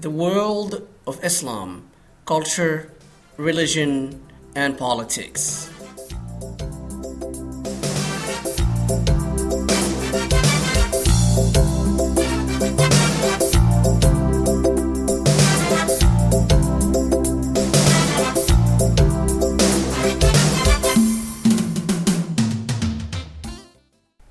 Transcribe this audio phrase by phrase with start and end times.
[0.00, 1.90] the world of Islam,
[2.24, 2.92] culture,
[3.36, 4.22] religion,
[4.54, 5.70] and politics.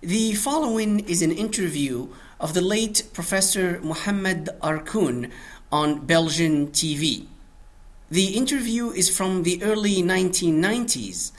[0.02, 2.08] The following is an interview
[2.40, 5.32] of the late Professor Mohammed Arkoun
[5.72, 7.26] on Belgian TV.
[8.10, 11.32] The interview is from the early 1990s.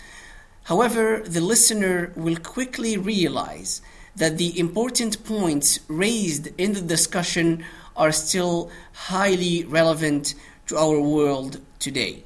[0.65, 3.81] However, the listener will quickly realize
[4.17, 7.65] that the important points raised in the discussion
[7.97, 10.35] are still highly relevant
[10.67, 12.25] to our world today.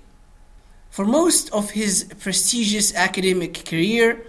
[0.90, 4.26] For most of his prestigious academic career,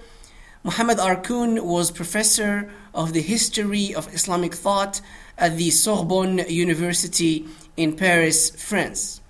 [0.63, 5.01] Mohammed Arkoun was professor of the history of Islamic thought
[5.37, 7.45] at the Sorbonne University
[7.77, 9.21] in Paris, France.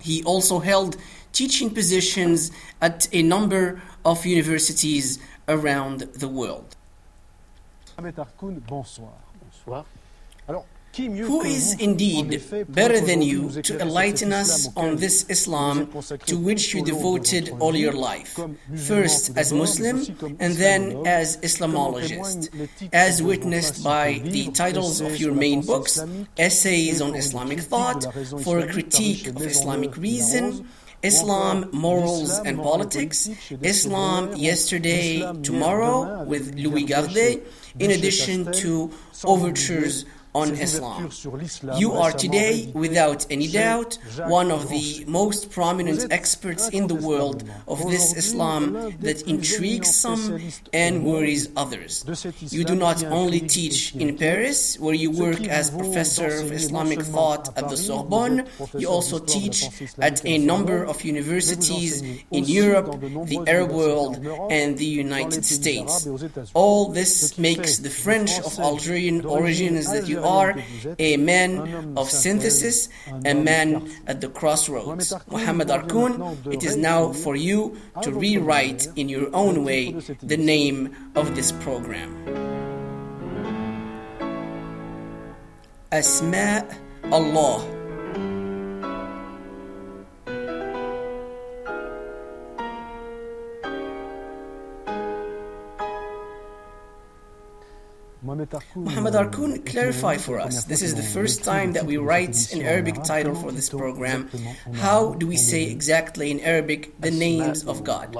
[0.00, 0.96] He also held
[1.32, 5.18] teaching positions at a number of universities
[5.48, 6.76] around the world.
[7.98, 9.12] Ahmed Arkoun, bonsoir.
[9.42, 9.84] Bonsoir.
[10.48, 15.88] Alors, qui mieux Who is indeed better than you to enlighten us on this Islam
[16.26, 18.38] to which you tout au long de devoted all your life,
[18.74, 19.98] first as Muslim
[20.40, 25.60] and then as Islamologist, témoignent les titres as witnessed by the titles of your main
[25.60, 26.02] books,
[26.36, 30.66] Essays on Islamic Thought, de la raison for a critique of Islamic Reason,
[31.02, 37.42] Islam, Morals and Politics, politique chez Des Islam Yesterday, Tomorrow with Louis Gardet,
[37.78, 38.90] in addition to
[39.24, 41.04] overtures on Islam.
[41.04, 46.68] ouvertures sur l'islam You are today, without any doubt, one of the most prominent experts
[46.68, 50.40] in the world of this Islam that intrigues some
[50.72, 52.04] and worries others.
[52.50, 57.48] You do not only teach in Paris, where you work as professor of Islamic thought
[57.56, 58.46] at the Sorbonne,
[58.78, 63.72] you also d'histoire de la teach at a number of universities in Europe, the Arab
[63.72, 64.16] world,
[64.50, 66.06] and the United States.
[66.06, 66.52] arabes et aux États-Unis.
[66.54, 72.10] All this makes the French of Algerian origins that you algérienne are a man of
[72.10, 72.88] synthesis,
[73.24, 75.12] a man at the crossroads.
[75.30, 79.92] Mohammed Arkoun, it is now for you to rewrite in your own way
[80.22, 82.10] the name of this program.
[85.92, 86.64] Asma
[87.10, 87.79] Allah.
[98.48, 100.64] Arkoun, Mohammed euh, clarify for us.
[100.64, 104.28] This is the first time that we write an Arabic title for this program.
[104.74, 108.16] How do we say exactly in Arabic the names of God?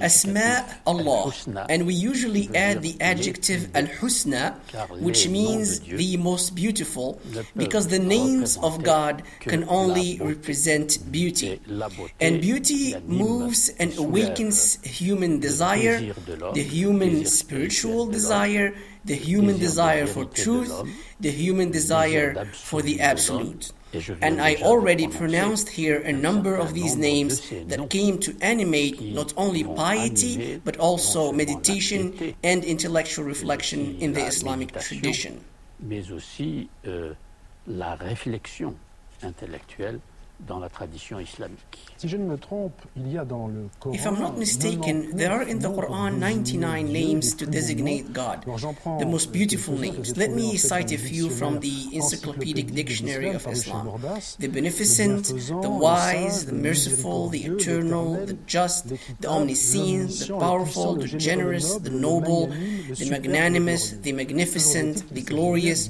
[0.00, 1.32] Asma Allah.
[1.68, 4.54] And we usually add the adjective al husna,
[5.00, 7.20] which means the most beautiful,
[7.56, 11.52] because the names of God can only represent beauty.
[11.52, 17.24] Et la beauté And beauty moves and awakens human desire, désir de l'homme, the human
[17.26, 18.74] spiritual spirituel de l'homme, desire,
[19.04, 20.72] the human desire for truth,
[21.20, 23.72] the human desire for the absolute.
[24.20, 29.32] And I already pronounced here a number of these names that came to animate not
[29.36, 35.40] only piety but also meditation and intellectual reflection in the Islamic tradition.
[35.80, 37.12] mais aussi euh,
[37.66, 38.74] la réflexion
[39.22, 40.00] intellectuelle
[40.40, 41.86] dans la tradition islamique.
[41.96, 43.94] Si je ne me trompe, il y a dans le Coran.
[43.94, 48.44] If I'm not mistaken, there are in the Quran 99 names to designate God,
[48.98, 50.16] the most beautiful names.
[50.16, 54.00] Let me cite a few from the Encyclopedic Dictionary of Islam
[54.38, 55.26] the Beneficent,
[55.62, 61.90] the Wise, the Merciful, the Eternal, the Just, the Omniscient, the Powerful, the Generous, the
[61.90, 65.88] Noble, the Magnanimous, the Magnificent, the Glorious.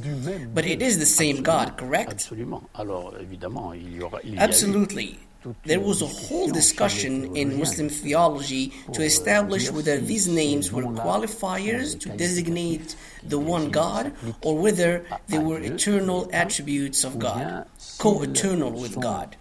[0.52, 2.12] But it is the same God, correct?
[2.12, 2.62] Absolument.
[2.74, 4.20] Alors évidemment, il y aura.
[4.34, 5.18] Il y a eu Absolutely.
[5.64, 12.00] There was a whole discussion in Muslim theology to establish whether these names were qualifiers
[12.00, 14.12] to designate the one God
[14.42, 17.66] or whether they were eternal attributes of God,
[17.98, 19.36] co eternal with God.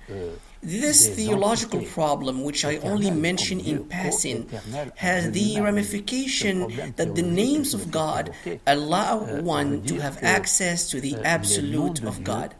[0.62, 4.50] This theological problem, which I only mention in passing,
[4.95, 8.34] has the ramification that the names of God
[8.68, 12.56] allow one to have access to the absolute of God.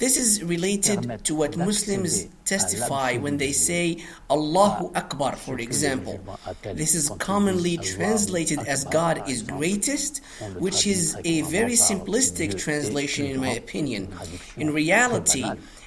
[0.00, 6.18] This is related to what Muslims testify when they say Allahu Akbar, for example.
[6.62, 10.22] This is commonly translated as God is greatest,
[10.58, 14.08] which is a very simplistic translation, in my opinion.
[14.56, 15.44] In reality,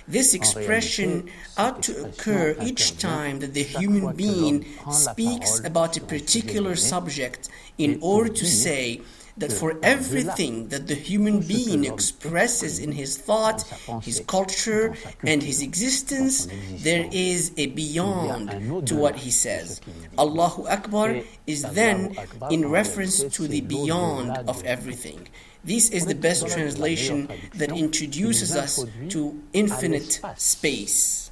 [0.07, 6.75] this expression ought to occur each time that the human being speaks about a particular
[6.75, 7.49] subject
[7.79, 9.01] in order to say
[9.37, 13.63] that for everything that the human being expresses in his thought,
[14.03, 14.93] his culture,
[15.25, 16.47] and his existence,
[16.83, 19.81] there is a beyond to what he says.
[20.17, 22.15] Allahu Akbar is then
[22.49, 25.27] in reference to the beyond of everything.
[25.63, 31.31] This is the best translation that introduces us to infinite space.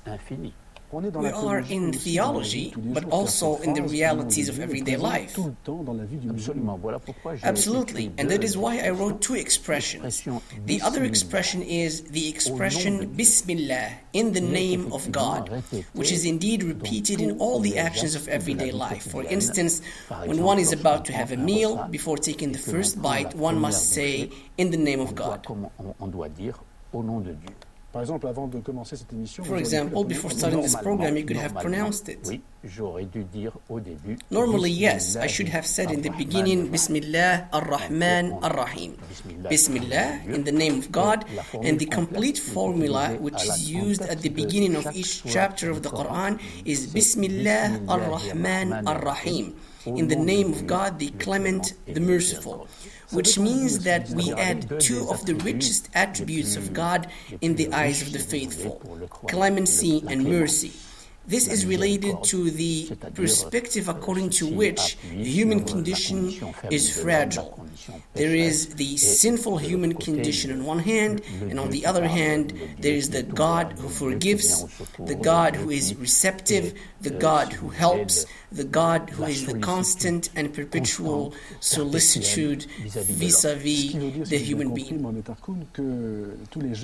[0.91, 5.37] We are in theology, but also in the realities of everyday life.
[7.43, 10.23] Absolutely, and that is why I wrote two expressions.
[10.65, 16.63] The other expression is the expression Bismillah, in the name of God, which is indeed
[16.63, 19.09] repeated in all the actions of everyday life.
[19.09, 19.81] For instance,
[20.25, 23.91] when one is about to have a meal, before taking the first bite, one must
[23.91, 25.47] say, in the name of God.
[27.91, 31.35] Par exemple, avant de commencer cette émission, For example, before starting this program, you could
[31.35, 32.19] have pronounced it.
[32.25, 34.17] Oui, j'aurais dû dire au début.
[34.31, 38.95] Normally, yes, I should have said in the beginning, Bismillah ar-Rahman ar-Rahim.
[39.49, 41.25] Bismillah, in the name of God,
[41.63, 45.89] and the complete formula which is used at the beginning of each chapter of the
[45.89, 49.53] Quran is Bismillah ar-Rahman ar-Rahim.
[49.85, 52.67] In the name of God, the Clement, the Merciful
[53.11, 57.07] which means that we add two of the richest attributes of God
[57.41, 58.81] in the eyes of the faithful
[59.27, 60.71] clemency and mercy.
[61.27, 66.33] This is related to the perspective according to which the human condition
[66.71, 67.63] is fragile.
[68.15, 72.95] There is the sinful human condition on one hand, and on the other hand, there
[72.95, 74.65] is the God who forgives,
[74.97, 80.29] the God who is receptive, the God who helps, the God who is the constant
[80.35, 83.93] and perpetual solicitude vis a vis
[84.29, 85.01] the human being.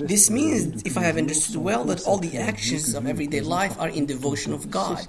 [0.06, 3.88] This means, if I have understood well, that all the actions of everyday life are
[3.88, 5.06] in devotion of God.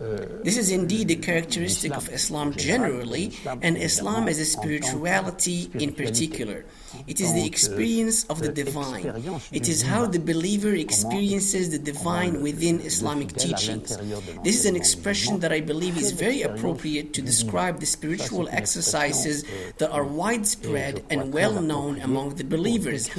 [0.00, 2.54] This is indeed a characteristic of Islam.
[2.54, 6.64] Generally, and Islam as a spirituality in particular.
[7.06, 9.06] It is the experience of the divine.
[9.52, 13.96] It is how the believer experiences the divine within Islamic teachings.
[14.42, 19.44] This is an expression that I believe is very appropriate to describe the spiritual exercises
[19.76, 23.10] that are widespread and well known among the believers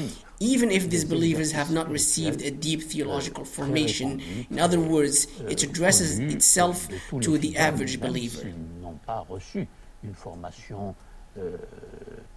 [0.41, 4.19] even if these believers have not received a deep theological formation.
[4.49, 6.87] In other uh, words, it uh, addresses itself
[7.21, 8.51] to the average believer.
[11.37, 11.55] Euh,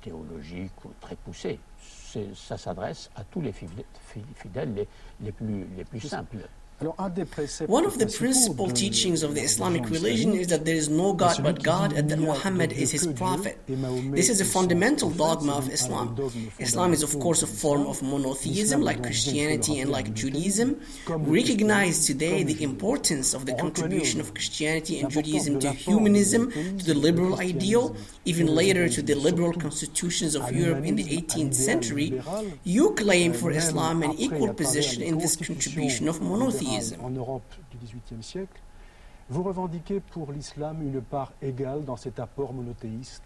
[0.02, 1.58] théologique ou très poussée.
[2.36, 4.86] Ça s'adresse à tous les fidèles les,
[5.20, 6.48] les, plus, les plus simples.
[6.84, 11.42] One of the principal teachings of the Islamic religion is that there is no God
[11.42, 13.58] but God and that Muhammad is his prophet.
[14.12, 16.16] This is a fundamental dogma of Islam.
[16.58, 20.80] Islam is, of course, a form of monotheism like Christianity and like Judaism.
[21.08, 26.84] We recognize today the importance of the contribution of Christianity and Judaism to humanism, to
[26.84, 32.20] the liberal ideal, even later to the liberal constitutions of Europe in the 18th century.
[32.64, 36.73] You claim for Islam an equal position in this contribution of monotheism.
[37.02, 38.60] En Europe du XVIIIe siècle,
[39.28, 43.22] vous revendiquez pour l'islam une part égale dans cet apport monothéiste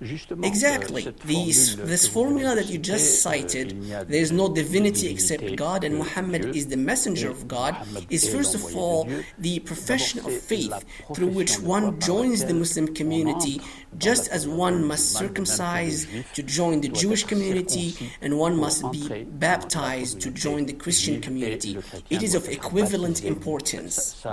[0.00, 1.12] Exactly.
[1.26, 6.56] These, this formula that you just cited, there is no divinity except God, and Muhammad
[6.56, 7.76] is the messenger of God,
[8.08, 9.08] is first of all
[9.38, 10.72] the profession of faith
[11.14, 13.60] through which one joins the Muslim community,
[13.98, 20.20] just as one must circumcise to join the Jewish community, and one must be baptized
[20.22, 21.76] to join the Christian community.
[22.08, 24.24] It is of equivalent importance.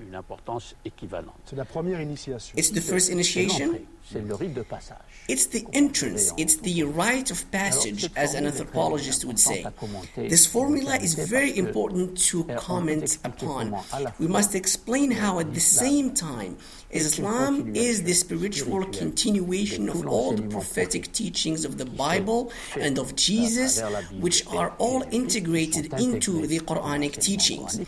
[0.00, 1.34] une importance équivalente.
[1.44, 2.54] C'est la première initiation.
[2.56, 3.86] It's the first initiation.
[4.08, 4.98] C'est le rite de passage.
[5.28, 9.66] It's the entrance, it's the rite of passage, as an anthropologist would say.
[10.14, 13.74] This formula is very important to comment upon.
[14.20, 16.56] We must explain how, at the same time,
[16.90, 23.16] Islam is the spiritual continuation of all the prophetic teachings of the Bible and of
[23.16, 23.82] Jesus,
[24.20, 27.80] which are all integrated into the Quranic teachings.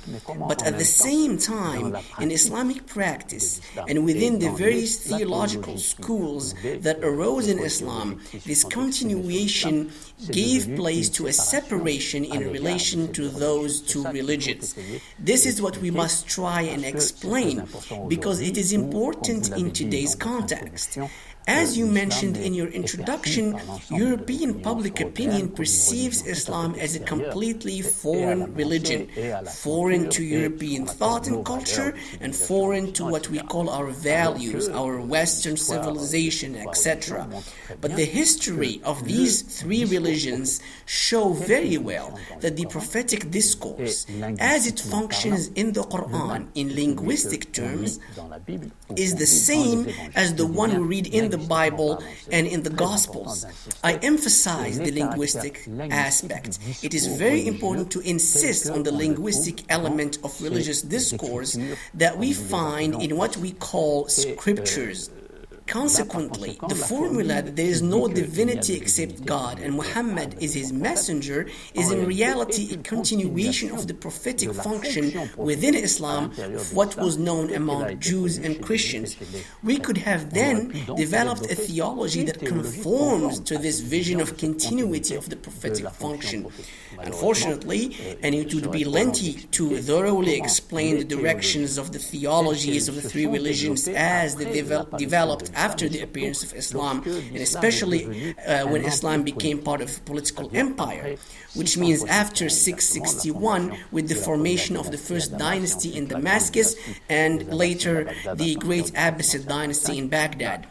[0.48, 6.98] But at the same time, in Islamic practice and within the various theological schools that
[7.02, 9.92] arose in Islam, this continuation
[10.30, 14.74] gave place to a separation in relation to those two religions.
[15.18, 17.68] This is what we must try and explain
[18.08, 20.98] because it is important in today's context.
[21.49, 23.59] As you mentioned in your introduction,
[23.90, 29.09] European public opinion perceives Islam as a completely foreign religion,
[29.64, 35.00] foreign to European thought and culture, and foreign to what we call our values, our
[35.00, 37.26] Western civilization, etc.
[37.81, 44.07] But the history of these three religions show very well that the prophetic discourse,
[44.38, 48.00] as it functions in the Quran in linguistic terms,
[48.97, 53.47] is the same as the one we read in the Bible and in the Gospels.
[53.85, 56.59] I emphasize the linguistic aspect.
[56.83, 61.59] It is very important to insist on the linguistic element of religious discourse
[61.95, 65.11] that we find in what we call scriptures.
[65.68, 71.46] Consequently, the formula that there is no divinity except God and Muhammad is his messenger
[71.75, 77.52] is in reality a continuation of the prophetic function within Islam of what was known
[77.52, 79.14] among Jews and Christians.
[79.62, 85.28] We could have then developed a theology that conforms to this vision of continuity of
[85.28, 86.46] the prophetic function.
[86.98, 92.94] Unfortunately, and it would be lengthy to thoroughly explain the directions of the theologies of
[92.94, 97.02] the three religions as they devel- developed after the appearance of Islam,
[97.34, 98.00] and especially
[98.36, 101.16] uh, when Islam became part of political empire,
[101.54, 106.76] which means after 661 with the formation of the first dynasty in Damascus
[107.08, 107.96] and later
[108.42, 110.66] the great Abbasid dynasty in Baghdad.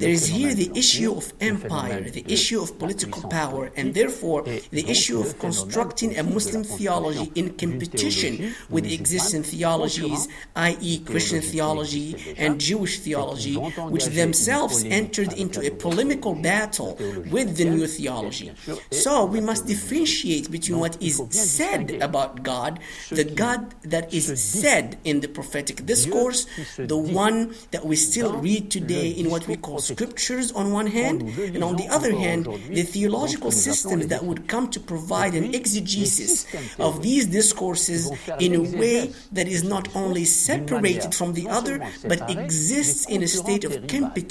[0.00, 4.84] There is here the issue of empire, the issue of political power, and therefore the
[4.94, 12.60] issue of constructing a Muslim theology in competition with existing theologies, i.e., Christian theology and
[12.60, 13.56] Jewish theology,
[13.94, 16.96] which themselves entered into a polemical battle
[17.30, 18.50] with the new theology.
[18.90, 24.96] So we must differentiate between what is said about God, the God that is said
[25.04, 26.46] in the prophetic discourse,
[26.78, 31.22] the one that we still read today in what we call scriptures on one hand,
[31.56, 32.46] and on the other hand,
[32.78, 36.46] the theological systems that would come to provide an exegesis
[36.78, 38.10] of these discourses
[38.40, 41.76] in a way that is not only separated from the other,
[42.08, 44.21] but exists in a state of competition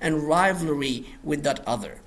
[0.00, 2.00] and rivalry with that other.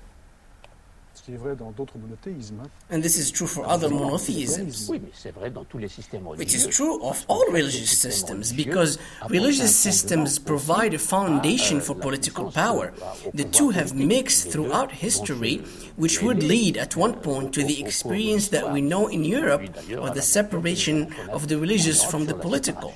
[1.26, 2.62] Qui est vrai dans d'autres monothéismes.
[2.88, 4.88] And this is true for other monotheisms.
[4.88, 8.52] Oui, mais c'est vrai dans tous les systèmes Which is true of all religious systems
[8.52, 12.92] because religious systems provide a foundation for political power.
[13.34, 15.62] The two have mixed throughout history,
[15.96, 19.64] which would lead at one point to the experience that we know in Europe
[19.98, 22.94] of the separation of the religious from the political.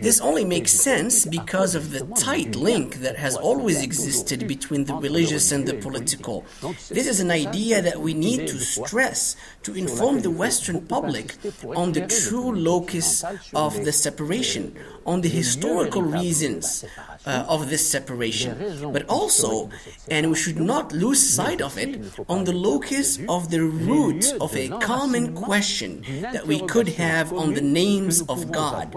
[0.00, 4.94] This only makes sense because of the tight link that has always existed between the
[4.94, 6.44] religious and the political.
[6.90, 7.51] This is an idea
[7.82, 11.34] that we need to stress to inform the Western public
[11.76, 14.76] on the true locus of the separation,
[15.06, 16.84] on the historical reasons
[17.26, 19.70] uh, of this separation, but also,
[20.10, 24.54] and we should not lose sight of it, on the locus of the root of
[24.56, 28.96] a common question that we could have on the names of God.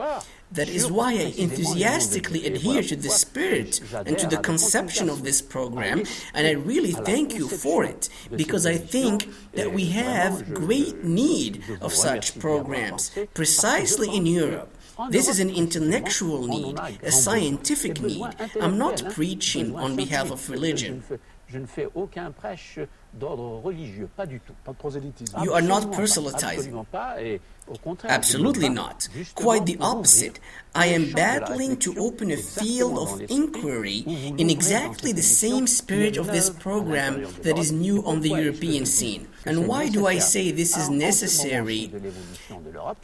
[0.51, 5.41] That is why I enthusiastically adhere to the spirit and to the conception of this
[5.41, 6.03] program,
[6.33, 11.63] and I really thank you for it because I think that we have great need
[11.81, 14.69] of such programs, precisely in Europe.
[15.09, 18.25] This is an intellectual need, a scientific need.
[18.61, 21.03] I'm not preaching on behalf of religion.
[21.47, 22.79] Je ne fais aucun prêche
[23.13, 24.53] d'ordre religieux, pas du tout.
[24.63, 25.37] Pas de prosélytisme.
[25.43, 26.57] You are not Absolument proselytizing.
[26.57, 29.07] Absolument pas, et au contraire, Absolutely not.
[29.35, 30.39] Quite the opposite.
[30.73, 34.03] I am battling to open a field of inquiry
[34.37, 39.27] in exactly the same spirit of this program that is new on the European scene.
[39.45, 41.91] And why do I say this is necessary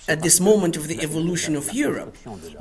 [0.08, 2.16] at this moment of the evolution of Europe?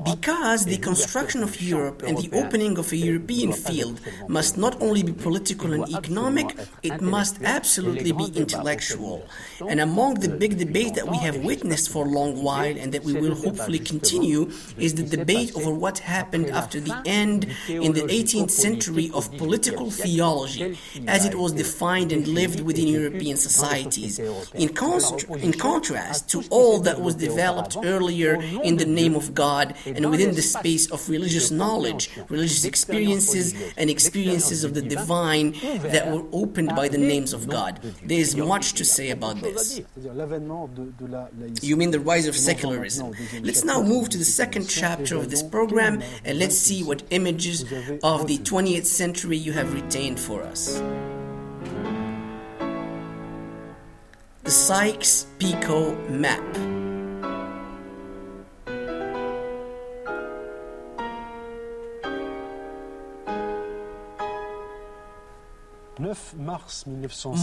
[0.05, 5.03] Because the construction of Europe and the opening of a European field must not only
[5.03, 6.49] be political and economic,
[6.83, 9.27] it must absolutely be intellectual.
[9.67, 13.05] And among the big debate that we have witnessed for a long while and that
[13.05, 18.03] we will hopefully continue is the debate over what happened after the end in the
[18.03, 23.37] 18th century of political theology as it was defined and lived within European
[23.71, 24.19] societies.
[24.55, 29.75] In, const- in contrast to all that was developed earlier in the name of God
[29.87, 35.53] and within the space of religious knowledge, religious experiences, and experiences of the divine
[35.95, 37.81] that were opened by the names of God.
[38.05, 39.81] There is much to say about this.
[39.81, 41.67] C'est-à-dire l'avènement de, de la laïcité.
[41.67, 43.13] You mean the rise of secularism.
[43.43, 47.65] Let's now move to the second chapter of this program and let's see what images
[48.03, 50.81] of the 20th century you have retained for us.
[54.51, 56.43] The Sykes Picot Map.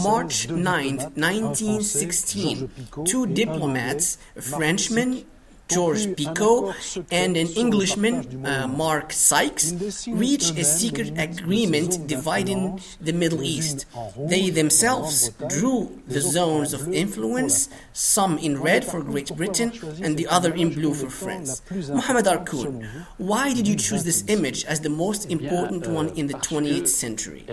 [0.04, 2.70] March 9, 1916,
[3.06, 5.24] two diplomats, a Frenchman,
[5.68, 6.74] George Picot
[7.10, 9.72] and an Englishman, uh, Mark Sykes,
[10.08, 13.86] reached a secret agreement dividing the Middle East.
[14.16, 19.72] They themselves drew the zones of influence, some in red for Great Britain
[20.02, 21.62] and the other in blue for France.
[21.70, 26.34] Mohammed Arkoun, why did you choose this image as the most important one in the
[26.34, 27.44] 20th century?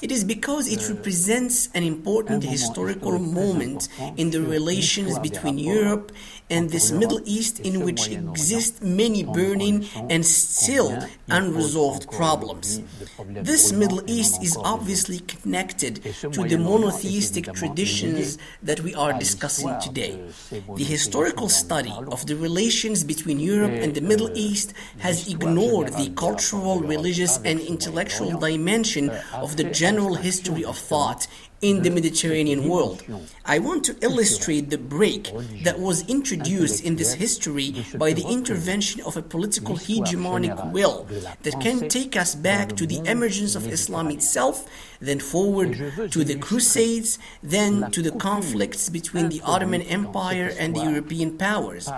[0.00, 6.12] It is because it represents an important historical moment in the relations between Europe
[6.50, 12.80] and this Middle East in which exist many burning and still unresolved problems.
[13.28, 16.02] This Middle East is obviously connected
[16.32, 20.18] to the monotheistic traditions that we are discussing today.
[20.50, 26.10] The historical study of the relations between Europe and the Middle East has ignored the
[26.16, 31.26] cultural, religious, and intellectual dimension of the general history of thought
[31.60, 33.02] in the Mediterranean world.
[33.44, 35.32] I want to illustrate the break
[35.64, 41.06] that was introduced in this history by the intervention of a political hegemonic will
[41.42, 44.68] that can take us back to the emergence of Islam itself,
[45.00, 45.74] then forward
[46.10, 51.88] to the Crusades, then to the conflicts between the Ottoman Empire and the European powers.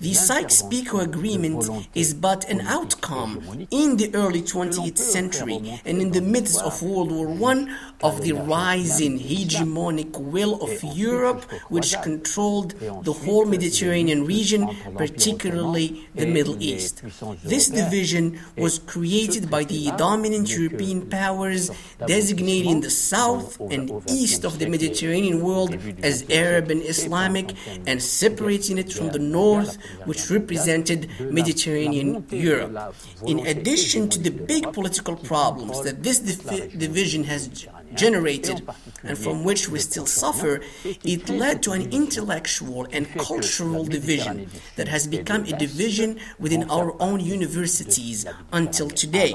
[0.00, 6.20] The Sykes-Picot Agreement is but an outcome in the early 20th century and in the
[6.20, 13.12] midst of World War I of the rising hegemonic will of Europe which controlled the
[13.12, 17.02] whole Mediterranean region, particularly the Middle East.
[17.42, 21.72] This division was created by the dominant European powers
[22.06, 27.52] designating the south and east of the Mediterranean world as Arab and Islamic
[27.84, 32.94] and separating it from the north which represented Mediterranean Europe.
[33.26, 38.68] In addition to the big political problems that this division has generated
[39.02, 44.88] and from which we still suffer, it led to an intellectual and cultural division that
[44.88, 49.34] has become a division within our own universities until today.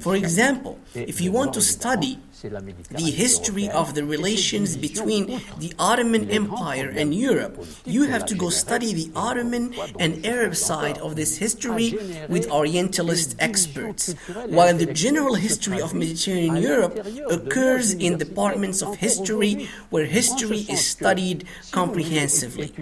[0.00, 6.30] For example, if you want to study the history of the relations between the Ottoman
[6.30, 11.38] Empire and Europe, you have to go study the Ottoman and Arab side of this
[11.38, 11.96] history
[12.28, 14.12] with Orientalist experts,
[14.46, 16.94] while the general history of Mediterranean Europe
[17.30, 22.72] occurs in departments of history where history is studied comprehensively.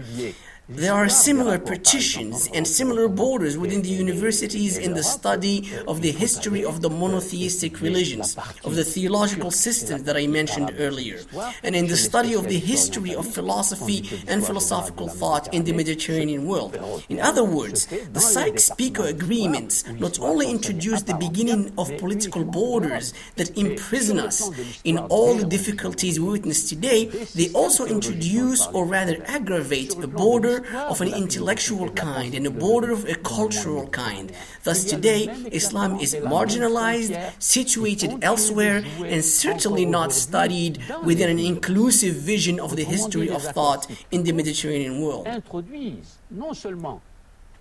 [0.75, 6.11] There are similar partitions and similar borders within the universities in the study of the
[6.11, 11.21] history of the monotheistic religions, of the theological systems that I mentioned earlier,
[11.63, 16.47] and in the study of the history of philosophy and philosophical thought in the Mediterranean
[16.47, 16.79] world.
[17.11, 23.57] In other words, the Sykes-Picot agreements not only introduce the beginning of political borders that
[23.59, 24.51] imprison us
[24.85, 30.62] in all the difficulties we witness today, they also introduce or rather aggravate a border
[30.75, 34.33] of an intellectual kind and a border of a cultural kind.
[34.63, 42.61] Thus, today, Islam is marginalized, situated elsewhere, and certainly not studied within an inclusive vision
[42.61, 45.27] of the history of thought in the Mediterranean world.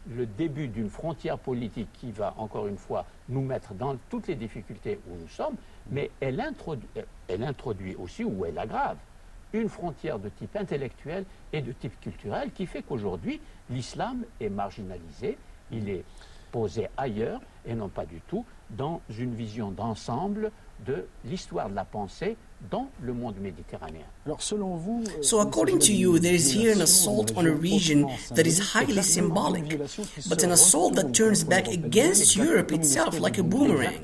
[0.09, 4.35] le début d'une frontière politique qui va, encore une fois, nous mettre dans toutes les
[4.35, 5.55] difficultés où nous sommes,
[5.89, 6.87] mais elle introduit,
[7.27, 8.97] elle introduit aussi, ou elle aggrave,
[9.53, 15.37] une frontière de type intellectuel et de type culturel qui fait qu'aujourd'hui, l'islam est marginalisé,
[15.71, 16.03] il est
[16.51, 18.45] posé ailleurs et non pas du tout
[18.77, 20.51] dans une vision d'ensemble
[20.85, 22.37] de l'histoire de la pensée
[22.69, 24.05] dans le monde méditerranéen.
[24.27, 24.33] Euh,
[25.21, 28.05] so, according to you, there is here an assault on a region
[28.35, 29.79] that is highly symbolic,
[30.29, 33.95] but an assault that turns back against Europe itself like a boomerang.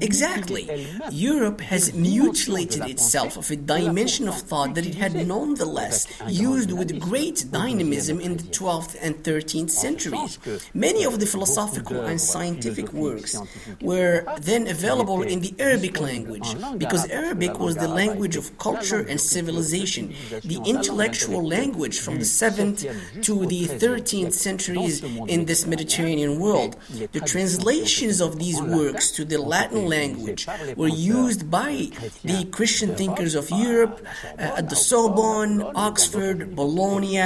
[0.00, 0.68] Exactly.
[1.10, 7.00] Europe has mutilated itself of a dimension of thought that it had nonetheless used with
[7.00, 10.38] great dynamism in the 12th and 13th centuries.
[10.72, 13.17] Many of the philosophical and scientific works
[13.80, 19.20] were then available in the Arabic language because Arabic was the language of culture and
[19.20, 22.78] civilization, the intellectual language from the 7th
[23.22, 25.02] to the 13th centuries
[25.34, 26.76] in this Mediterranean world.
[27.12, 31.90] The translations of these works to the Latin language were used by
[32.24, 34.04] the Christian thinkers of Europe
[34.38, 37.18] uh, at the Sorbonne, Oxford, Bologna,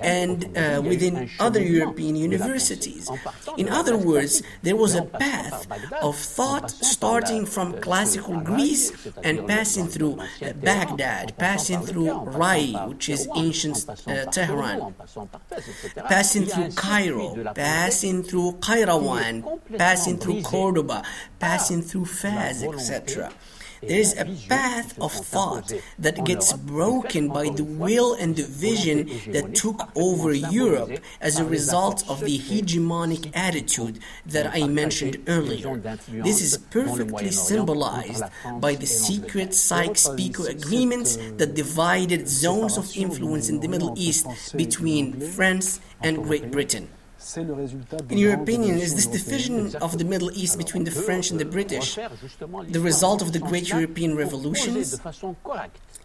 [0.00, 3.10] and uh, within other European universities.
[3.56, 5.39] In other words, there was a path
[6.02, 10.18] of thought starting from classical Greece and passing through
[10.62, 14.94] Baghdad, passing through Rai, which is ancient uh, Tehran,
[16.08, 21.02] passing through Cairo, passing through Qayrawan, passing through Cordoba,
[21.38, 23.30] passing through Fez, etc.
[23.82, 29.08] There is a path of thought that gets broken by the will and the vision
[29.32, 35.78] that took over Europe as a result of the hegemonic attitude that I mentioned earlier.
[36.08, 38.24] This is perfectly symbolized
[38.60, 45.20] by the secret Sykes-Picot agreements that divided zones of influence in the Middle East between
[45.20, 46.88] France and Great Britain.
[48.08, 51.44] In your opinion, is this division of the Middle East between the French and the
[51.44, 54.98] British the result of the great European revolutions?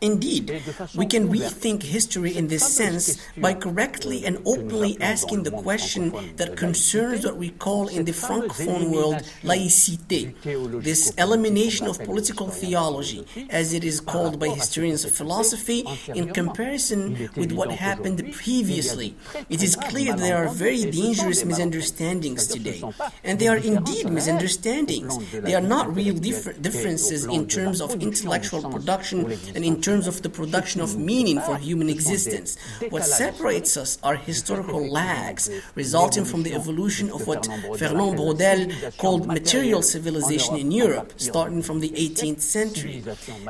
[0.02, 0.62] Indeed,
[0.96, 6.58] we can rethink history in this sense by correctly and openly asking the question that
[6.58, 10.36] concerns what we call in the Francophone world laïcité,
[10.84, 17.30] this elimination of political theology, as it is called by historians of philosophy, in comparison
[17.38, 19.16] with what happened previously.
[19.50, 22.82] It is clear there are very dangerous misunderstandings today,
[23.24, 25.14] and they are indeed misunderstandings.
[25.32, 29.18] They are not real differ differences in terms of intellectual production
[29.56, 32.58] and in terms of the production of meaning for human existence.
[32.90, 37.46] What separates us are historical lags resulting from the evolution of what
[37.80, 43.04] Fernand Braudel called material civilization in Europe, starting from the 18th century.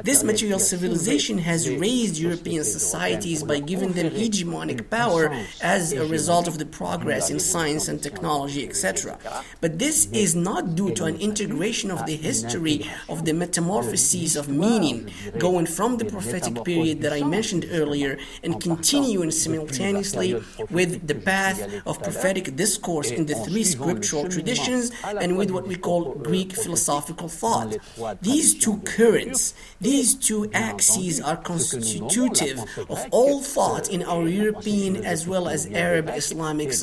[0.03, 1.35] This material civilization.
[1.39, 5.23] has raised European societies by giving them hegemonic power
[5.61, 9.17] as a result of the progress in science and technology, etc.
[9.61, 14.49] But this is not due to an integration of the history of the metamorphoses of
[14.49, 21.15] meaning, going from the prophetic period that I mentioned earlier and continuing simultaneously with the
[21.15, 26.51] path of prophetic discourse in the three scriptural traditions and with what we call Greek
[26.53, 27.77] philosophical thought.
[28.21, 35.27] These two currents, these two axes are constitutive of all thought in our European as
[35.27, 36.73] well as Arab Islamic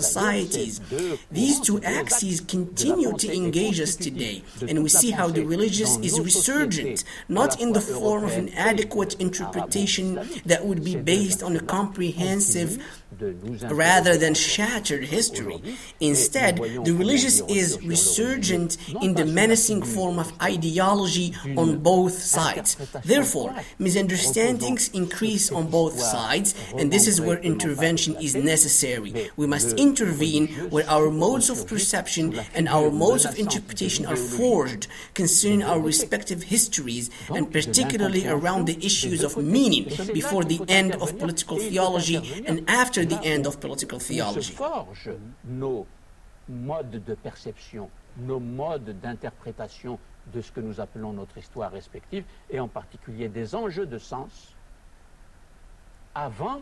[1.31, 6.21] These two axes continue to engage us today, and we see how the religious is
[6.21, 11.61] resurgent, not in the form of an adequate interpretation that would be based on a
[11.61, 12.83] comprehensive
[13.71, 15.61] rather than shattered history.
[16.01, 22.77] Instead, the religious is resurgent in the menacing form of ideology on both sides.
[23.05, 29.31] Therefore, misunderstandings increase on both sides, and this is where intervention is necessary.
[29.37, 34.87] We must intervene where our modes of perception and our modes of interpretation are forged
[35.15, 41.19] concerning our respective histories, and particularly around the issues of meaning before the end of
[41.19, 44.55] political theology and after the end of political theology.
[45.45, 45.87] nos
[46.49, 49.99] modes de perception, nos modes d'interprétation
[50.33, 54.55] de ce que nous appelons notre histoire respective, et en particulier des enjeux de sens,
[56.15, 56.61] avant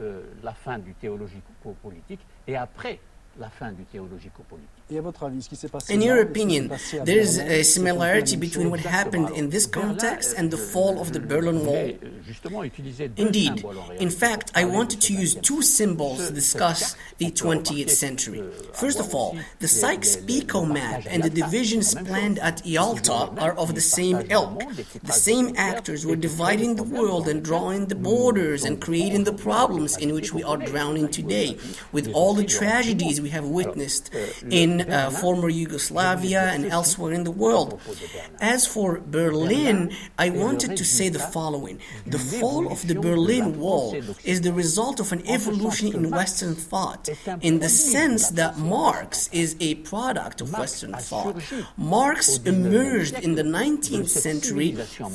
[0.00, 2.98] euh, la fin du théologico-politique et après
[3.38, 4.81] la fin du théologico-politique.
[4.92, 6.68] Et à votre avis, ce qui s'est passé In your et ce qui s'est opinion,
[7.06, 11.12] there is a similarity between what happened in this context and the euh, fall of
[11.12, 11.72] the Berlin Wall.
[11.72, 13.64] vais, euh, justement utiliser deux Indeed,
[14.00, 18.42] in fact, I wanted to use two symbols to discuss the 20th century.
[18.74, 23.80] First of all, the Sykes-Picot map and the divisions planned at Yalta are of the
[23.80, 24.60] same ilk.
[25.02, 29.96] The same actors were dividing the world and drawing the borders and creating the problems
[29.96, 31.56] in which we are drowning today,
[31.92, 34.10] with all the tragedies we have witnessed
[34.50, 37.80] in uh, former Yugoslavia and elsewhere in the world.
[38.40, 41.78] As for Berlin, I wanted to say the following.
[42.06, 47.08] The fall of the Berlin Wall is the result of an evolution in Western thought,
[47.40, 51.36] in the sense that Marx is a product of Western thought.
[51.76, 54.72] Marx emerged in the 19th century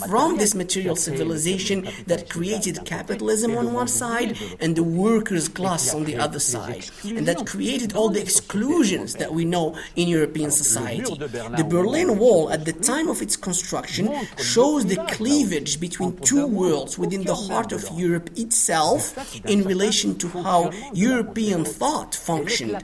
[0.08, 6.04] from this material civilization that created capitalism on one side and the workers' class on
[6.04, 11.14] the other side, and that created all the exclusions that we know in European society.
[11.62, 14.06] The Berlin Wall, at the time of its construction,
[14.38, 19.02] shows the cleavage between two worlds within the heart of Europe itself
[19.46, 22.84] in relation to how European thought functioned.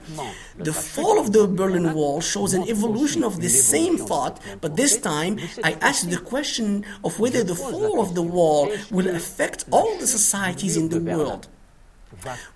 [0.58, 4.98] The fall of the Berlin Wall shows an evolution of the same thought, but this
[4.98, 9.98] time I ask the question of whether the fall of the wall will affect all
[9.98, 11.48] the societies in the world.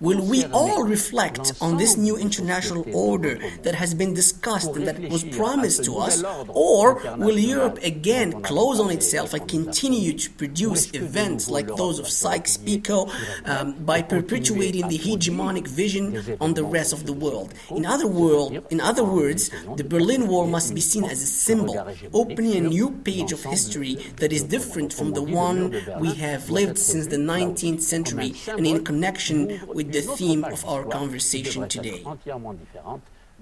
[0.00, 4.98] Will we all reflect on this new international order that has been discussed and that
[5.10, 6.22] was promised to us?
[6.48, 12.08] Or will Europe again close on itself and continue to produce events like those of
[12.08, 13.12] Sykes-Picot
[13.44, 17.54] um, by perpetuating the hegemonic vision on the rest of the world?
[17.70, 21.86] In other, world, in other words, the Berlin Wall must be seen as a symbol,
[22.12, 26.78] opening a new page of history that is different from the one we have lived
[26.78, 32.02] since the 19th century and in connection with the theme of our conversation today.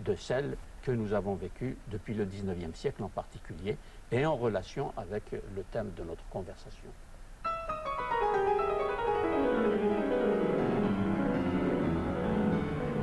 [0.04, 3.76] de celle que nous avons vécue depuis le 19e siècle en particulier
[4.12, 6.88] et en relation avec le thème de notre conversation.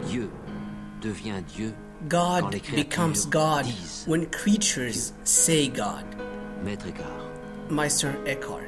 [0.08, 0.30] Dieu
[1.02, 1.74] devient Dieu
[2.10, 3.66] God becomes God
[4.08, 6.06] when creatures say God.
[6.64, 7.24] Maître Eckhart.
[7.70, 8.63] Meister Eckhart.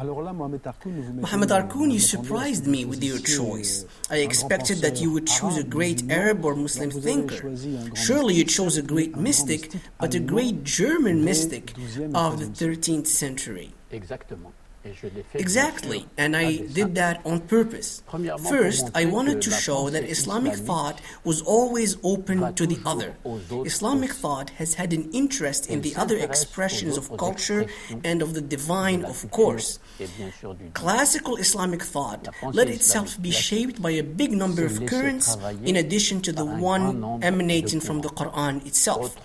[0.00, 3.84] Mohammed Arkoun, you surprised me with your choice.
[4.08, 7.56] I expected that you would choose a great Arab or Muslim thinker.
[7.96, 11.74] Surely you chose a great mystic, but a great German mystic
[12.14, 13.74] of the 13th century.
[13.90, 14.52] Exactement.
[15.34, 18.02] Exactly, and I did that on purpose.
[18.48, 23.14] First, I wanted to show that Islamic thought was always open to the other.
[23.64, 27.66] Islamic thought has had an interest in the other expressions of culture
[28.04, 29.78] and of the divine, of course.
[30.74, 36.20] Classical Islamic thought let itself be shaped by a big number of currents in addition
[36.22, 39.16] to the one emanating from the Quran itself.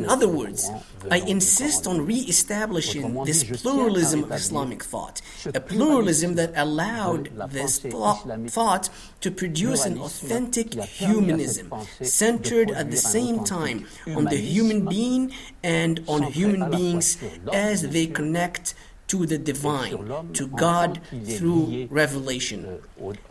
[0.00, 0.70] In other words,
[1.10, 7.78] I insist on re establishing this pluralism of Islamic thought, a pluralism that allowed this
[7.80, 8.88] thought
[9.20, 11.66] to produce an authentic humanism,
[12.00, 13.86] centered at the same time
[14.16, 15.32] on the human being
[15.62, 17.18] and on human beings
[17.52, 18.74] as they connect
[19.10, 21.00] to the divine, to God
[21.34, 22.78] through revelation.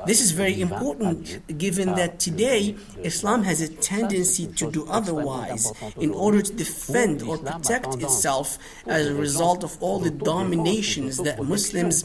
[0.06, 6.12] This is very important given that today Islam has a tendency to do otherwise in
[6.12, 12.04] order to defend or protect itself as a result of all the dominations that Muslims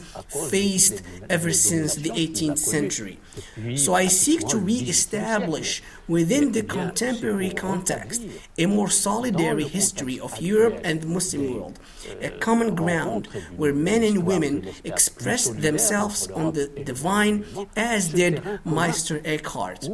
[0.49, 3.19] faced ever since the 18th century.
[3.75, 8.23] So I seek to re establish within the contemporary context
[8.57, 11.79] a more solidary history of Europe and the Muslim world,
[12.21, 19.21] a common ground where men and women expressed themselves on the divine as did Meister
[19.25, 19.89] Eckhart.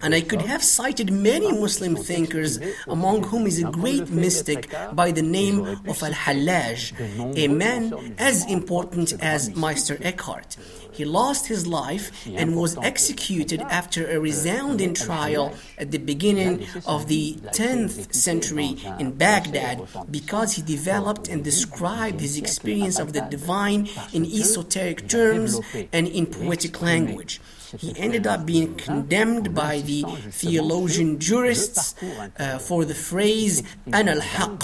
[0.00, 5.10] And I could have cited many Muslim thinkers, among whom is a great mystic by
[5.10, 6.92] the name of Al Hallaj,
[7.36, 10.56] a man as important as Meister Eckhart.
[10.92, 17.06] He lost his life and was executed after a resounding trial at the beginning of
[17.08, 23.88] the 10th century in Baghdad because he developed and described his experience of the divine
[24.12, 25.60] in esoteric terms
[25.92, 27.40] and in poetic language.
[27.76, 31.94] He ended up being condemned by the theologian jurists
[32.38, 34.62] uh, for the phrase "an al haq,"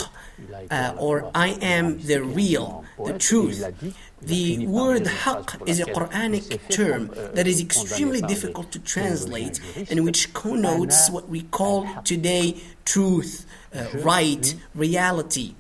[0.71, 3.61] uh, or "I am the real, the truth."
[4.23, 10.33] The word haqq is a Quranic term that is extremely difficult to translate and which
[10.33, 15.55] connotes what we call today truth, uh, right, reality.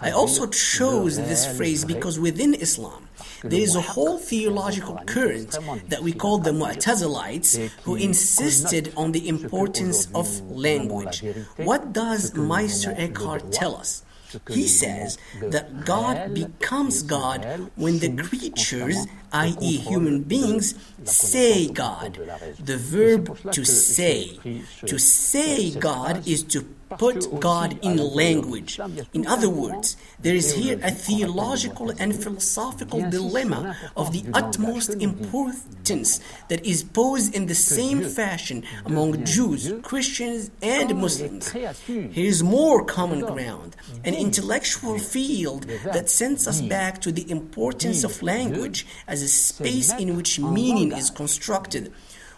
[0.00, 3.08] I also chose this phrase because within Islam,
[3.42, 5.56] there is a whole theological current
[5.88, 11.24] that we call the Mu'tazilites who insisted on the importance of language.
[11.56, 14.04] What does Meister Eckhart tell us?
[14.48, 20.74] He says that God becomes God when the creatures, i.e., human beings,
[21.04, 22.18] say God.
[22.58, 24.38] The verb to say.
[24.86, 26.64] To say God is to
[26.98, 28.78] put God in language.
[29.12, 36.20] In other words, there is here a theological and philosophical dilemma of the utmost importance
[36.48, 41.50] that is posed in the same fashion among Jews, Christians, and Muslims.
[41.50, 48.04] Here is more common ground, an intellectual field that sends us back to the importance
[48.04, 51.92] of language as a space in which meaning is constructed.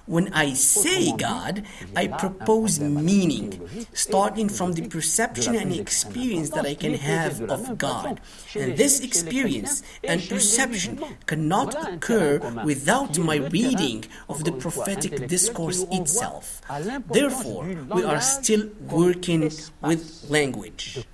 [0.06, 1.62] When I say God,
[1.96, 8.20] I propose meaning, starting from the perception and experience that I can have of God.
[8.54, 16.60] And this experience and perception cannot occur without my reading of the prophetic discourse itself.
[17.08, 17.64] Therefore,
[17.94, 21.06] we are still working with language.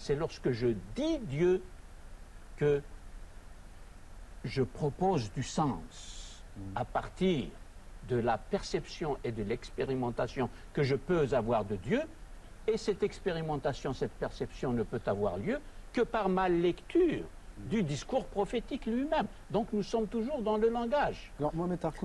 [0.00, 1.60] C'est lorsque je dis Dieu
[2.58, 2.82] que
[4.44, 6.42] je propose du sens
[6.74, 7.46] à partir
[8.08, 12.02] de la perception et de l'expérimentation que je peux avoir de Dieu,
[12.66, 15.60] et cette expérimentation, cette perception ne peut avoir lieu
[15.92, 17.24] que par ma lecture
[17.70, 19.26] du discours prophétique lui-même.
[19.50, 21.32] Donc nous sommes toujours dans le langage.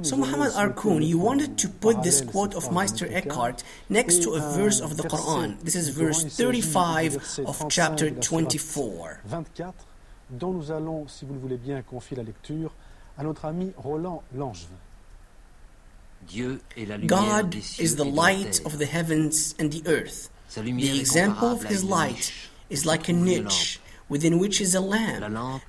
[0.02, 4.40] So Muhammad Arkoun, you wanted to put this quote of Meister Eckhart next to a
[4.40, 5.60] verse of the Quran.
[5.64, 9.22] This is verse 35 of chapter 24.
[10.32, 12.72] 24, dont nous allons, si vous le voulez bien, confier la lecture
[13.18, 14.78] à notre ami Roland Langevin.
[17.06, 20.30] God is the light of the heavens and the earth.
[20.56, 22.32] The example of his light
[22.70, 25.20] is like a niche within which is a lamp.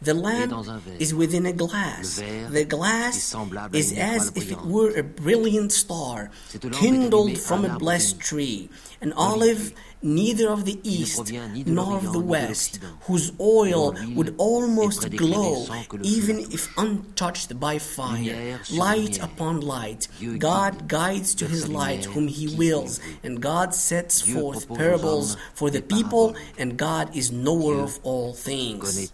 [0.02, 0.52] The lamp
[1.00, 2.22] is within a glass.
[2.50, 3.34] The glass
[3.72, 6.30] is as if it were a brilliant star,
[6.72, 8.68] kindled from a blessed tree.
[9.00, 9.72] An olive
[10.04, 11.32] neither of the east
[11.66, 15.66] nor of the west, whose oil would almost glow
[16.02, 18.60] even if untouched by fire.
[18.72, 24.68] Light upon light, God guides to his light whom he wills, and God sets forth
[24.74, 29.12] parables for the people, and God is knower of all things.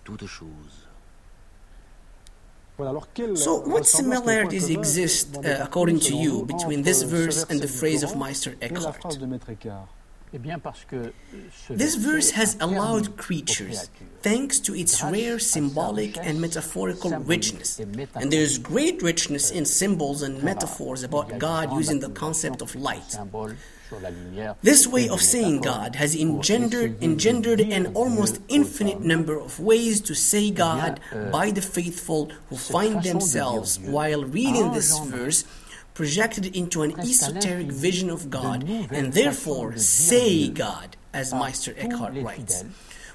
[3.35, 8.17] So, what similarities exist, uh, according to you, between this verse and the phrase of
[8.17, 8.97] Meister Eckhart?
[10.33, 10.39] Eh
[11.71, 13.91] this verse has allowed creatures,
[14.23, 17.81] thanks to its rare symbolic and metaphorical richness.
[18.15, 22.77] And there is great richness in symbols and metaphors about God using the concept of
[22.77, 23.17] light.
[24.63, 30.15] This way of saying God has engendered, engendered an almost infinite number of ways to
[30.15, 31.01] say God
[31.33, 35.45] by the faithful who find themselves, while reading this verse,
[35.95, 42.65] projected into an esoteric vision of God and therefore say God, as Meister Eckhart writes.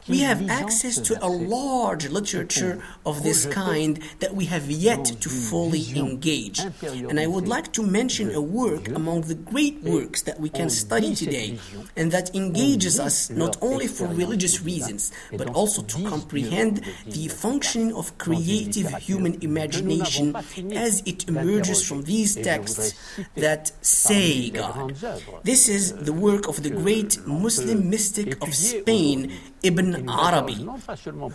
[0.07, 5.29] We have access to a large literature of this kind that we have yet to
[5.29, 6.59] fully engage.
[6.59, 10.69] And I would like to mention a work among the great works that we can
[10.69, 11.57] study today
[11.95, 17.93] and that engages us not only for religious reasons, but also to comprehend the functioning
[17.93, 20.35] of creative human imagination
[20.73, 22.93] as it emerges from these texts
[23.35, 24.95] that say God.
[25.43, 29.31] This is the work of the great Muslim mystic of Spain,
[29.63, 30.55] Ibn Arabi,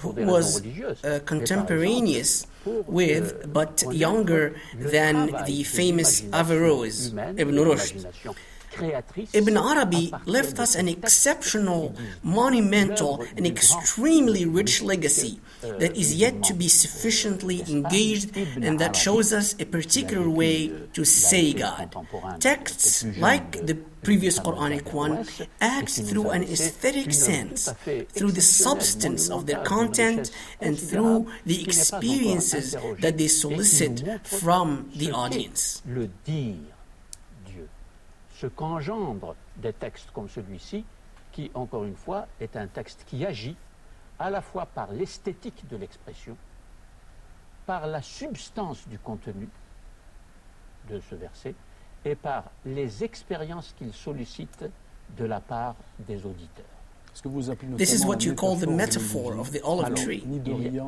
[0.03, 0.63] who was
[1.05, 7.09] uh, contemporaneous with but younger than the famous Averroes,
[7.43, 8.35] Ibn Rushd.
[9.33, 16.55] Ibn Arabi left us an exceptional, monumental, and extremely rich legacy that is yet to
[16.55, 21.95] be sufficiently engaged and that shows us a particular way to say God.
[22.41, 25.27] Texts like the previous Quranic one
[25.61, 27.69] act through an aesthetic sense,
[28.09, 30.31] through the substance of their content,
[30.61, 35.83] and through the experiences that they solicit from the audience.
[38.41, 40.85] Ce qu'engendrent des textes comme celui-ci,
[41.33, 43.57] qui, encore une fois, est un texte qui agit
[44.19, 46.37] à la fois par l'esthétique de l'expression,
[47.67, 49.49] par la substance du contenu
[50.89, 51.55] de ce verset,
[52.05, 54.65] et par les expériences qu'il sollicite
[55.19, 56.65] de la part des auditeurs.
[57.77, 60.25] This is what you call the metaphor of the olive tree.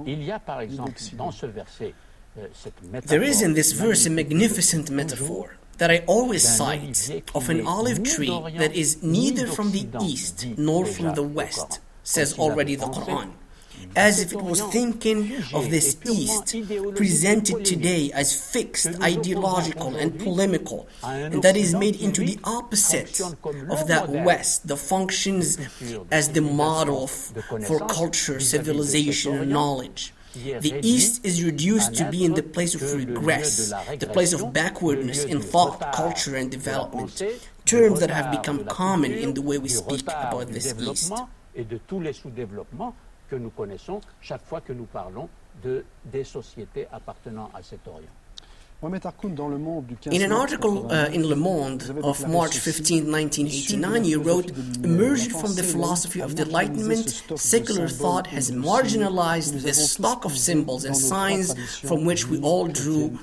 [0.07, 1.95] Il y a, par exemple dans ce verset
[2.39, 3.09] euh, cette métaphore.
[3.09, 5.49] There is in this verse a magnificent metaphor
[5.83, 10.87] that I always cite of an olive tree that is neither from the east nor
[10.87, 13.33] from the west, says already the Quran.
[13.97, 15.19] As if it was thinking
[15.53, 16.55] of this East,
[16.95, 23.89] presented today as fixed, ideological, and polemical, and that is made into the opposite of
[23.89, 25.59] that West that functions
[26.13, 30.15] as the model for culture, civilization, and knowledge.
[30.35, 35.41] The East is reduced to being the place of regress, the place of backwardness in
[35.41, 37.23] thought, culture, and development,
[37.65, 41.13] terms that have become common in the way we speak about this East.
[41.55, 42.95] Et de tous les sous-développements
[43.29, 45.29] que nous connaissons chaque fois que nous parlons
[45.63, 48.09] de, des sociétés appartenant à cet Orient.
[50.11, 54.51] In an article uh, in Le Monde of March 15, 1989, you wrote,
[54.83, 60.85] Emerging from the philosophy of the Enlightenment, secular thought has marginalized the stock of symbols
[60.85, 63.17] and signs from which we all drew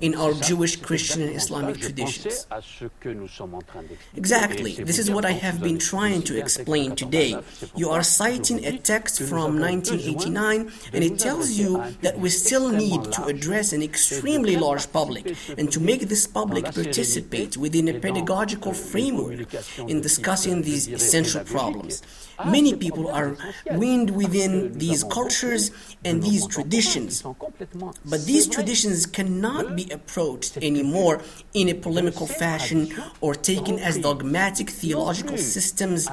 [0.00, 2.46] in our Jewish, Christian, and Islamic traditions.
[4.16, 4.72] Exactly.
[4.72, 7.38] This is what I have been trying to explain today.
[7.76, 13.12] You are citing a text from 1989, and it tells you that we still need
[13.12, 17.98] to address an extremely large population public and to make this public participate within a
[18.00, 19.46] pedagogical framework
[19.88, 22.02] in discussing these essential problems.
[22.44, 23.36] Many people are
[23.72, 25.70] weaned within these cultures
[26.04, 27.22] and these traditions,
[28.12, 34.68] but these traditions cannot be approached anymore in a polemical fashion or taken as dogmatic
[34.70, 36.06] theological systems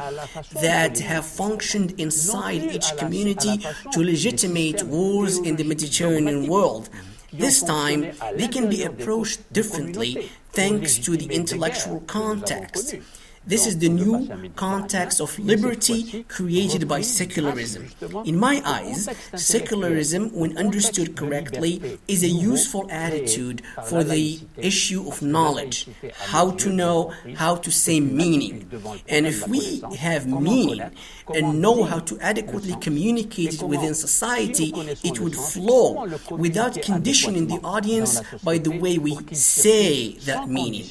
[0.61, 3.57] that have functioned inside each community
[3.91, 6.89] to legitimate wars in the Mediterranean world.
[7.33, 12.95] This time, they can be approached differently thanks to the intellectual context.
[13.45, 17.87] This is the new context of liberty created by secularism.
[18.23, 25.23] In my eyes, secularism, when understood correctly, is a useful attitude for the issue of
[25.23, 25.87] knowledge,
[26.17, 28.69] how to know, how to say meaning.
[29.09, 30.91] And if we have meaning
[31.33, 34.71] and know how to adequately communicate it within society,
[35.03, 40.83] it would flow without conditioning the audience by the way we say that meaning.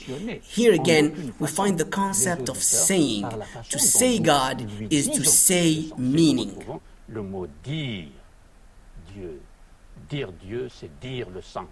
[0.42, 3.26] Here again, we find the concept concept of saying.
[3.70, 6.62] To say God is to say meaning.
[7.08, 8.08] Le mot dire
[9.12, 9.40] Dieu.
[10.08, 11.66] Dire Dieu, c'est dire le sens.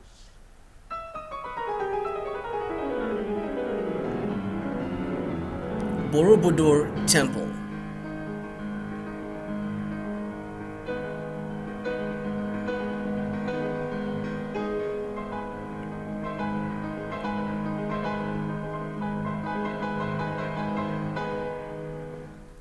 [6.11, 7.48] Borobudur Temple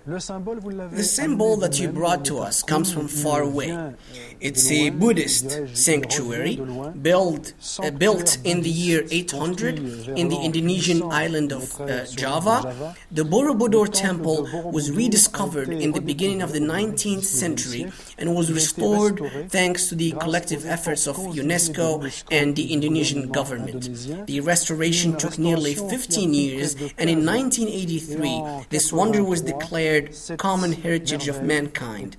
[0.08, 3.94] The symbol that you brought to us comes from far away.
[4.40, 6.56] It's a Buddhist sanctuary
[7.02, 7.52] built,
[7.84, 9.80] uh, built in the year 800
[10.18, 12.96] in the Indonesian island of uh, Java.
[13.12, 19.20] The Borobudur temple was rediscovered in the beginning of the 19th century and was restored
[19.50, 21.90] thanks to the collective efforts of UNESCO
[22.32, 23.90] and the Indonesian government.
[24.28, 29.97] The restoration took nearly 15 years, and in 1983, this wonder was declared
[30.38, 32.18] common heritage of mankind.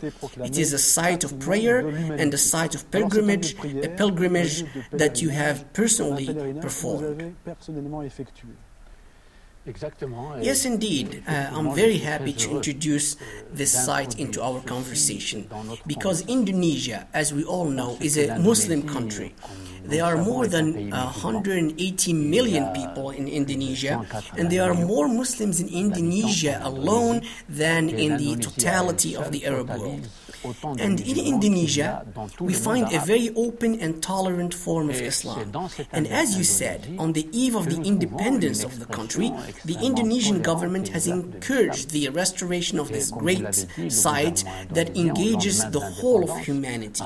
[0.49, 3.55] It is a site of prayer and a site of pilgrimage,
[3.85, 6.26] a pilgrimage that you have personally
[6.61, 7.35] performed.
[10.41, 11.22] Yes, indeed.
[11.29, 13.16] Uh, I'm very happy to introduce
[13.53, 15.47] this site into our conversation
[15.87, 19.35] because Indonesia, as we all know, is a Muslim country.
[19.89, 24.05] There are more than uh, 180 million people in Indonesia,
[24.36, 29.70] and there are more Muslims in Indonesia alone than in the totality of the Arab
[29.70, 30.05] world.
[30.78, 32.07] And in Indonesia,
[32.41, 35.53] we find a very open and tolerant form of Islam.
[35.93, 39.32] And as you said, on the eve of the independence of the country,
[39.64, 43.55] the Indonesian government has encouraged the restoration of this great
[43.89, 47.05] site that engages the whole of humanity.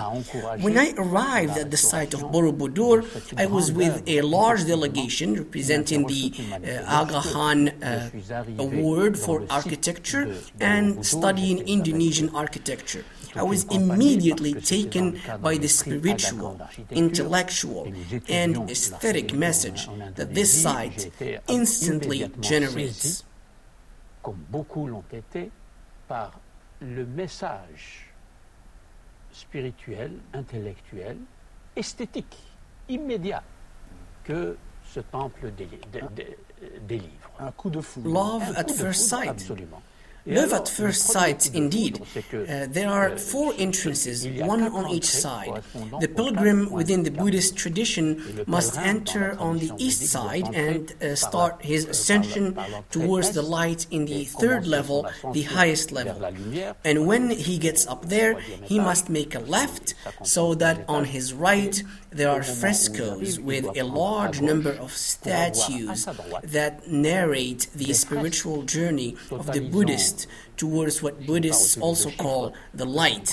[0.67, 2.97] When I arrived at the site of Borobudur,
[3.39, 8.11] I was with a large delegation representing the uh, Aga Khan uh,
[8.59, 13.05] Award for Architecture and studying Indonesian architecture.
[13.35, 16.61] I was immediately taken by the spiritual,
[16.91, 17.93] intellectual,
[18.29, 21.11] and aesthetic message that this site
[21.49, 23.25] instantly generates.
[24.23, 25.51] Comme beaucoup l'ont été
[26.07, 26.39] par
[26.81, 28.13] le message
[29.33, 31.17] spirituel, intellectuel,
[31.75, 32.39] esthétique,
[32.89, 33.43] immédiat
[34.25, 34.57] que
[34.93, 35.53] ce temple
[36.87, 37.31] délivre.
[37.41, 38.13] Un coup de foudre.
[38.13, 39.29] Love at first sight.
[39.29, 39.83] Absolument.
[40.25, 42.01] Love at first sight, indeed.
[42.01, 45.63] Uh, there are four entrances, one on each side.
[46.01, 51.65] The pilgrim within the Buddhist tradition must enter on the east side and uh, start
[51.65, 52.57] his ascension
[52.91, 56.23] towards the light in the third level, the highest level.
[56.85, 61.35] And when he gets up there, he must make a left so that on his
[61.35, 66.07] right there are frescoes with a large number of statues
[66.43, 70.12] that narrate the spiritual journey of the Buddhist
[70.57, 73.29] towards what Buddhists also call the light.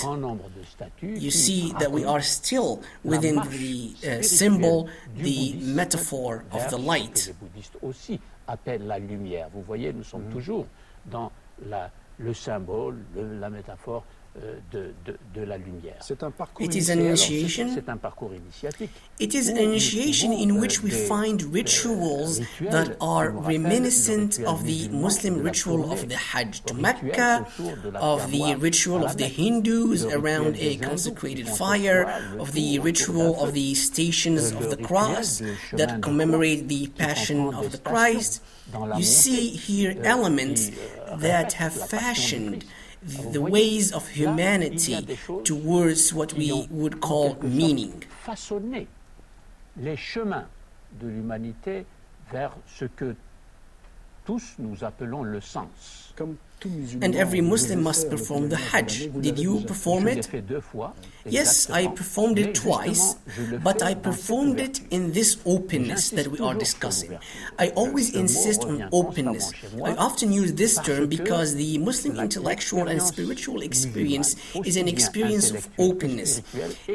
[1.02, 7.32] You see that we are still within the uh, symbol, the metaphor of the light.
[13.14, 14.02] Le, la métaphore
[14.70, 15.98] de, de, de la lumière.
[16.60, 17.74] It is an initiation.
[17.74, 18.90] C'est un parcours initiatique.
[19.18, 25.42] It is an initiation in which we find rituals that are reminiscent of the Muslim
[25.42, 27.46] ritual of the Hajj to Mecca,
[27.96, 32.04] of the ritual of the Hindus around a consecrated fire,
[32.38, 37.78] of the ritual of the stations of the cross that commemorate the passion of the
[37.78, 38.42] Christ.
[38.96, 40.70] You see here elements
[41.16, 42.64] that have fashioned
[43.02, 44.96] the ways of humanity
[45.44, 48.04] towards what we would call meaning.
[49.76, 50.46] les chemins
[51.00, 51.86] de l'humanité
[52.30, 53.14] vers ce que
[54.24, 56.14] tous nous appelons le sens.
[56.64, 59.10] And every Muslim must perform the Hajj.
[59.20, 60.28] Did you perform it?
[61.24, 63.16] Yes, I performed it twice,
[63.62, 67.18] but I performed it in this openness that we are discussing.
[67.58, 69.52] I always insist on openness.
[69.84, 75.50] I often use this term because the Muslim intellectual and spiritual experience is an experience
[75.50, 76.42] of openness.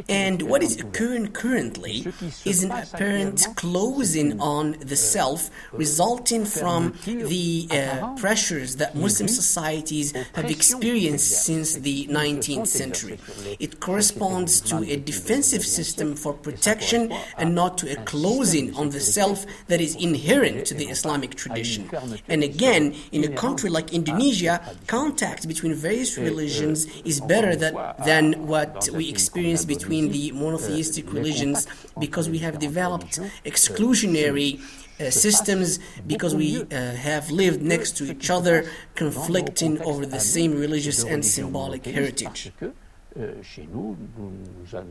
[0.10, 2.08] And what is occurring currently
[2.46, 10.12] is an apparent closing on the self resulting from the uh, pressures that Muslim societies
[10.38, 13.18] have experienced since the 19th century.
[13.66, 17.02] It corresponds to a defensive system for protection
[17.38, 21.90] and not to a closing on the self that is inherent to the Islamic tradition.
[22.28, 22.84] And again,
[23.14, 24.56] in a country like Indonesia,
[24.88, 26.80] contact between various religions
[27.12, 27.74] is better that,
[28.10, 31.68] than what we experience between the monotheistic religions
[32.06, 33.14] because we have developed
[33.52, 34.50] exclusionary
[35.00, 36.66] uh, systems because we uh,
[36.96, 38.66] have lived next to each other,
[38.96, 42.52] conflicting over the same religious and symbolic heritage.
[43.18, 44.32] Euh, chez nous, nous,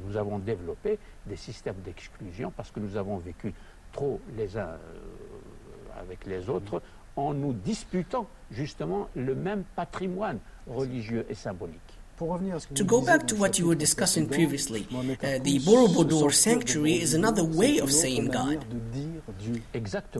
[0.06, 3.52] nous, avons développé des systèmes d'exclusion parce que nous avons vécu
[3.92, 6.80] trop les uns euh, avec les autres
[7.16, 11.80] en nous disputant justement le même patrimoine religieux et symbolique.
[12.16, 17.42] To go back to what you were discussing previously, uh, the Borobudur sanctuary is another
[17.42, 18.64] way of saying God.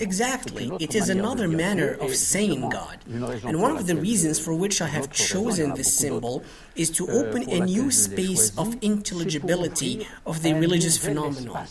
[0.01, 2.99] Exactly, it is another manner of saying God.
[3.07, 6.43] And one of the reasons for which I have chosen this symbol
[6.75, 11.67] is to open a new space of intelligibility of the religious phenomenon.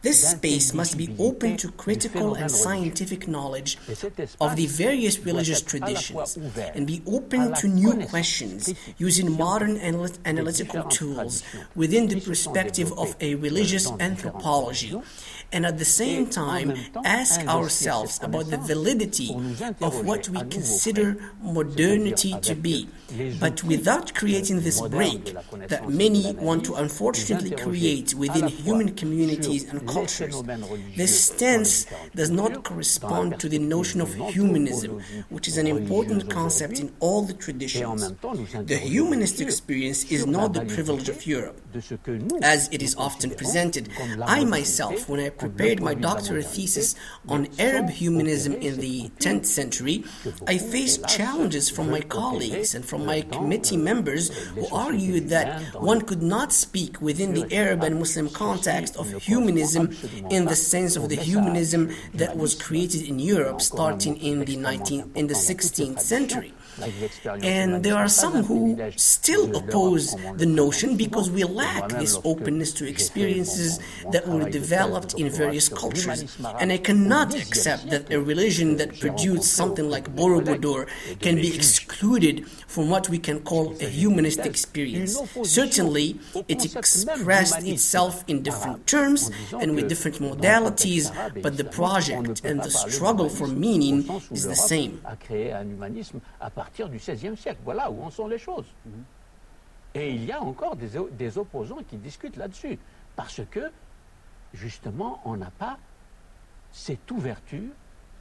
[0.00, 3.76] This space must be open to critical and scientific knowledge
[4.40, 6.38] of the various religious traditions
[6.74, 9.76] and be open to new questions using modern
[10.24, 11.42] analytical tools
[11.74, 14.94] within the perspective of a religious anthropology
[15.52, 16.74] and at the same time
[17.04, 19.34] ask ourselves about the validity
[19.80, 22.88] of what we consider modernity to be,
[23.40, 25.34] but without creating this break
[25.68, 30.42] that many want to unfortunately create within human communities and cultures.
[30.96, 36.78] This stance does not correspond to the notion of humanism, which is an important concept
[36.78, 38.12] in all the traditions.
[38.12, 41.60] The humanist experience is not the privilege of Europe,
[42.42, 43.88] as it is often presented.
[44.22, 46.94] I myself, when I prepared my doctoral thesis
[47.28, 50.04] on Arab humanism in the 10th century,
[50.46, 56.02] I faced challenges from my colleagues and from my committee members who argued that one
[56.02, 59.90] could not speak within the Arab and Muslim context of humanism
[60.30, 65.16] in the sense of the humanism that was created in Europe starting in the 19th
[65.16, 66.52] in the 16th century.
[67.42, 72.88] And there are some who still oppose the notion because we lack this openness to
[72.88, 73.80] experiences
[74.12, 76.36] that were developed in various cultures.
[76.60, 80.88] And I cannot accept that a religion that produced something like Borobudur
[81.20, 85.18] can be excluded from what we can call a humanist experience.
[85.42, 91.04] Certainly, it expressed itself in different terms and with different modalities,
[91.42, 95.00] but the project and the struggle for meaning is the same.
[96.68, 97.60] Partir du XVIe siècle.
[97.64, 98.66] Voilà où en sont les choses.
[99.94, 102.78] Et il y a encore des, des opposants qui discutent là-dessus.
[103.16, 103.72] Parce que,
[104.52, 105.78] justement, on n'a pas
[106.70, 107.72] cette ouverture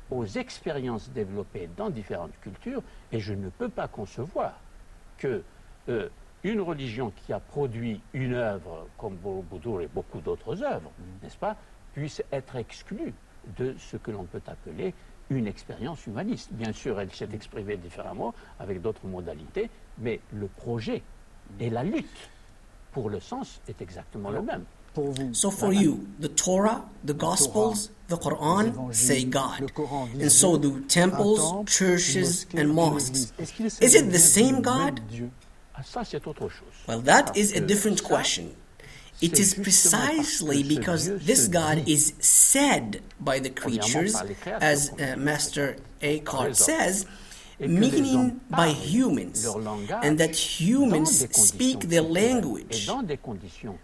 [0.09, 2.81] aux expériences développées dans différentes cultures,
[3.11, 4.53] et je ne peux pas concevoir
[5.17, 5.43] que
[5.89, 6.07] euh,
[6.45, 10.91] une religion qui a produit une œuvre comme Borobudur et beaucoup d'autres œuvres,
[11.21, 11.57] n'est-ce pas,
[11.93, 13.13] puisse être exclue
[13.57, 14.93] de ce que l'on peut appeler
[15.29, 16.49] une expérience humaniste.
[16.51, 19.69] Bien sûr, elle s'est exprimée différemment avec d'autres modalités,
[19.99, 21.01] mais le projet
[21.59, 22.29] et la lutte
[22.91, 24.63] pour le sens est exactement le même.
[25.33, 29.71] So for you, the Torah, the Gospels, the Quran say God.
[30.19, 33.31] And so do temples, churches, and mosques.
[33.79, 34.99] Is it the same God?
[35.75, 36.73] Ah, ça, c'est autre chose.
[36.87, 38.45] Well, that is a different question.
[39.19, 44.15] It is precisely because this God is said by the creatures,
[44.45, 47.05] as uh, Master Eckhart says,
[47.59, 49.45] meaning by humans,
[50.03, 52.89] and that humans speak their language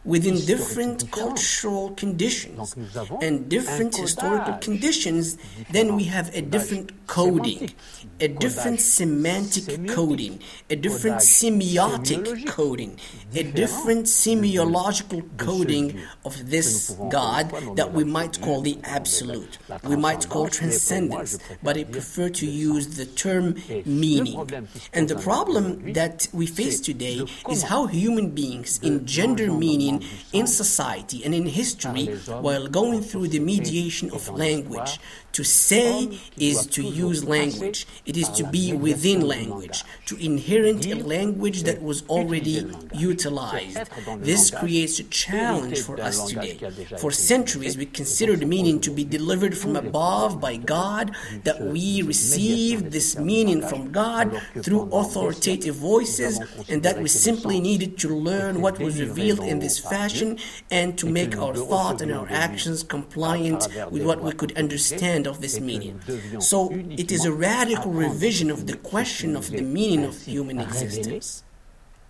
[0.05, 2.75] within different cultural conditions
[3.21, 5.37] and different historical conditions,
[5.71, 7.71] then we have a different coding,
[8.19, 12.99] a different semantic coding, a different semiotic coding,
[13.33, 20.29] a different semiological coding of this God that we might call the absolute, we might
[20.29, 23.55] call transcendence, but I prefer to use the term
[23.85, 24.67] meaning.
[24.93, 31.23] And the problem that we face today is how human beings engender meaning in society
[31.25, 32.05] and in history
[32.45, 34.99] while going through the mediation of language.
[35.33, 37.87] To say is to use language.
[38.05, 43.79] It is to be within language, to inherit a language that was already utilized.
[44.19, 46.59] This creates a challenge for us today.
[46.99, 52.91] For centuries, we considered meaning to be delivered from above by God, that we received
[52.91, 56.39] this meaning from God through authoritative voices,
[56.69, 60.37] and that we simply needed to learn what was revealed in this fashion
[60.71, 65.41] and to make our thought and our actions compliant with what we could understand of
[65.41, 65.99] this meaning.
[66.39, 71.43] So it is a radical revision of the question of the meaning of human existence.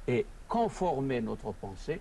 [0.07, 1.99] Et conformer notre pensée,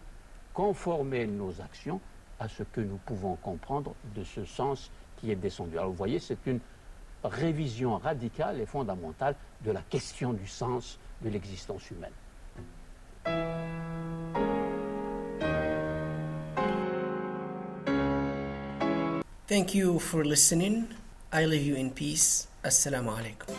[0.52, 2.00] conformer nos actions
[2.40, 5.78] à ce que nous pouvons comprendre de ce sens qui est descendu.
[5.78, 6.58] Alors vous voyez, c'est une
[7.24, 12.12] révision radicale et fondamentale de la question du sens de l'existence humaine.
[19.46, 20.88] Thank you for listening.
[21.32, 22.48] I leave you in peace.
[22.64, 23.52] Assalamu alaikum.